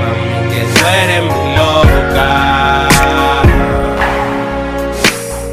mami, 0.00 0.30
que 0.52 0.62
tú 0.74 0.82
eres 1.02 1.22
muy 1.22 1.48
loca. 1.56 2.88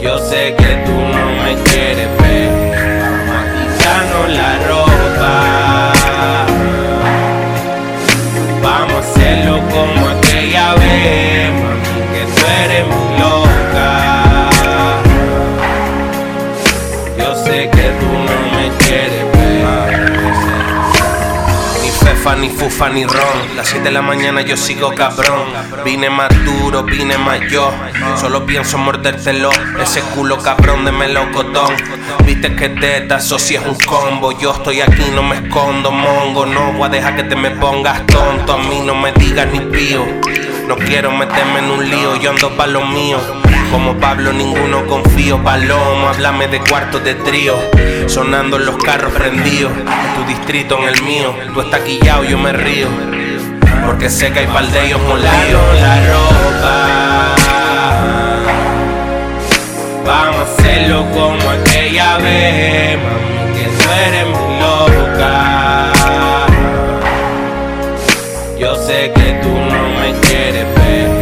Yo 0.01 0.17
sé 0.19 0.55
que 0.57 0.71
tú 0.85 0.91
no 0.91 1.25
me 1.41 1.51
quieres 1.63 2.09
ver, 2.21 2.51
mamá, 3.01 3.39
no 4.11 4.27
la 4.27 4.67
roba. 4.67 4.82
Ni 22.23 22.29
fefa, 22.29 22.35
ni 22.37 22.49
fufa, 22.49 22.89
ni 22.89 23.03
ron. 23.03 23.57
Las 23.57 23.67
7 23.67 23.83
de 23.83 23.91
la 23.91 24.01
mañana 24.01 24.39
yo 24.39 24.55
sigo 24.55 24.95
cabrón. 24.95 25.43
Vine 25.83 26.09
más 26.09 26.29
duro, 26.45 26.83
vine 26.83 27.17
más 27.17 27.41
yo. 27.51 27.69
Solo 28.15 28.45
pienso 28.45 28.77
mordértelo. 28.77 29.49
Ese 29.81 29.99
culo 30.15 30.37
cabrón 30.37 30.85
de 30.85 30.93
melocotón. 30.93 31.75
Viste 32.25 32.55
que 32.55 32.69
te 32.69 33.05
eso 33.13 33.37
si 33.37 33.55
es 33.55 33.65
un 33.65 33.75
combo. 33.75 34.31
Yo 34.39 34.53
estoy 34.53 34.79
aquí, 34.79 35.03
no 35.13 35.21
me 35.21 35.35
escondo, 35.35 35.91
mongo. 35.91 36.45
No 36.45 36.71
voy 36.71 36.87
a 36.87 36.89
dejar 36.89 37.17
que 37.17 37.23
te 37.23 37.35
me 37.35 37.51
pongas 37.51 38.05
tonto. 38.05 38.53
A 38.53 38.57
mí 38.57 38.79
no 38.85 38.95
me 38.95 39.11
digas 39.11 39.47
ni 39.51 39.59
pío. 39.59 40.05
No 40.65 40.77
quiero 40.77 41.11
meterme 41.11 41.59
en 41.59 41.71
un 41.71 41.89
lío, 41.89 42.15
yo 42.15 42.29
ando 42.29 42.55
pa' 42.55 42.67
lo 42.67 42.85
mío. 42.85 43.42
Como 43.73 43.97
Pablo, 43.97 44.31
ninguno 44.31 44.85
confío. 44.85 45.43
Palomo, 45.43 46.07
háblame 46.07 46.47
de 46.47 46.59
cuartos 46.59 47.03
de 47.03 47.15
trío. 47.15 47.55
Sonando 48.05 48.57
en 48.57 48.67
los 48.67 48.77
carros 48.77 49.11
prendidos. 49.13 49.71
En 49.75 50.15
tu 50.15 50.27
distrito, 50.27 50.77
en 50.77 50.89
el 50.89 51.01
mío. 51.01 51.33
Tú 51.55 51.61
estás 51.61 51.79
quillado, 51.79 52.23
yo 52.23 52.37
me 52.37 52.53
río. 52.53 52.85
Porque 53.83 54.11
sé 54.11 54.31
que 54.31 54.41
hay 54.41 54.47
pal 54.47 54.71
de 54.71 54.85
ellos 54.85 55.01
molidos. 55.01 55.81
la 55.81 55.95
ropa. 56.05 57.33
Vamos 60.05 60.37
a 60.37 60.41
hacerlo 60.43 61.05
como 61.11 61.49
aquella 61.49 62.17
vez, 62.19 62.97
mami, 62.97 63.57
que 63.57 63.65
tú 63.65 63.89
eres 64.07 64.27
muy 64.27 64.59
loca. 64.59 65.93
Yo 68.59 68.75
sé 68.75 69.11
que 69.15 69.39
tú 69.41 69.49
no 69.49 69.89
me 69.99 70.13
quieres 70.27 70.65
ver. 70.75 71.12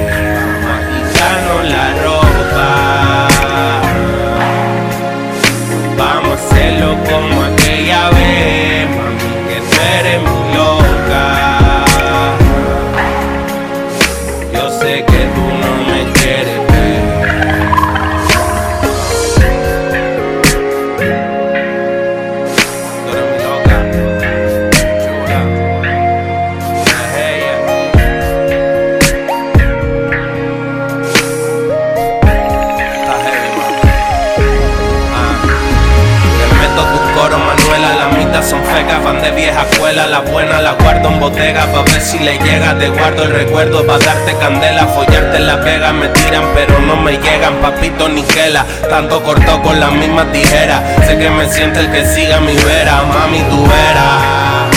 Vieja 39.32 39.64
escuela, 39.70 40.08
las 40.08 40.30
buenas 40.30 40.62
las 40.62 40.78
guardo 40.78 41.10
en 41.10 41.20
botega, 41.20 41.66
pa' 41.72 41.84
ver 41.84 42.02
si 42.02 42.20
le 42.20 42.38
llega, 42.38 42.78
te 42.78 42.90
guardo 42.90 43.24
el 43.24 43.32
recuerdo, 43.32 43.86
pa' 43.86 43.98
darte 44.00 44.36
candela, 44.38 44.86
follarte 44.88 45.38
en 45.38 45.48
la 45.48 45.62
pega, 45.62 45.92
me 45.94 46.08
tiran 46.10 46.44
pero 46.54 46.80
no 46.80 46.96
me 46.98 47.14
llegan, 47.14 47.56
papito 47.62 48.10
Niquela, 48.10 48.66
tanto 48.90 49.24
cortó 49.24 49.62
con 49.62 49.80
las 49.80 49.92
mismas 49.92 50.32
tijeras, 50.32 50.82
sé 51.06 51.18
que 51.18 51.30
me 51.30 51.48
siente 51.50 51.80
el 51.80 51.92
que 51.92 52.06
siga 52.06 52.40
mi 52.40 52.56
vera, 52.56 53.02
mami 53.04 53.42
tú 53.50 53.64
verás. 53.64 54.72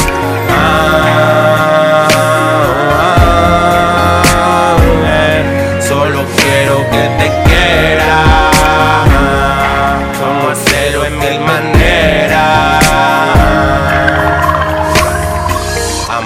Ah, 0.51 1.24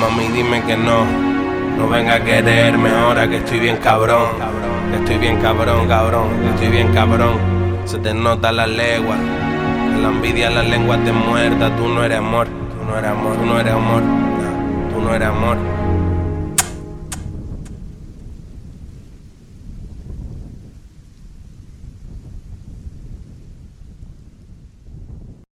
mami, 0.01 0.29
dime 0.29 0.63
que 0.63 0.77
no. 0.77 1.05
No 1.77 1.89
venga 1.89 2.15
a 2.15 2.25
quererme 2.25 2.91
ahora 2.91 3.29
que 3.29 3.37
estoy 3.37 3.61
bien 3.61 3.77
cabrón. 3.77 4.29
Estoy 4.95 5.19
bien 5.19 5.41
cabrón, 5.41 5.87
cabrón. 5.87 6.29
Estoy 6.55 6.69
bien 6.69 6.93
cabrón. 6.93 7.37
Se 7.85 7.99
te 7.99 8.13
nota 8.15 8.51
la 8.53 8.67
legua. 8.67 9.17
La 10.03 10.09
envidia 10.09 10.51
la 10.51 10.63
lengua 10.63 10.97
te 11.05 11.13
muerda. 11.13 11.75
Tú 11.77 11.89
no 11.89 12.05
eres 12.05 12.19
amor. 12.19 12.47
Tú 12.47 12.85
no 12.87 12.99
eres 12.99 13.11
amor. 13.11 13.37
Tú 13.37 13.47
no 13.47 13.61
eres 13.61 13.73
amor. 13.73 14.03
Tú 14.93 15.01
no 15.01 15.15
eres 15.15 15.29
amor. 15.29 15.78